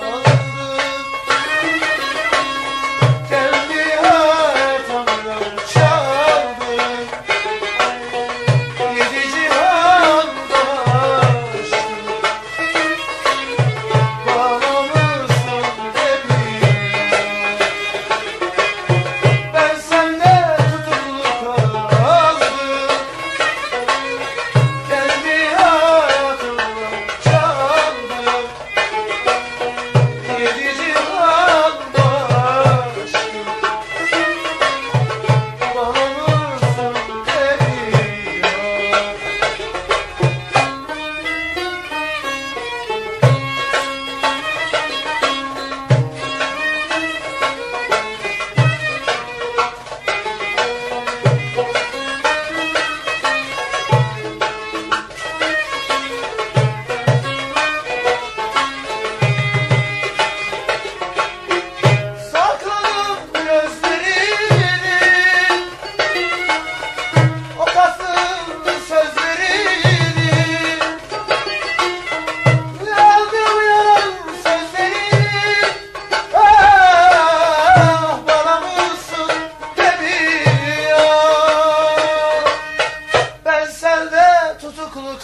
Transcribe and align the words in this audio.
kaldım 0.00 0.85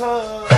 스타 0.00 0.49